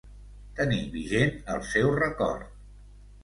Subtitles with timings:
[0.59, 2.47] Tenir vigent el seu record.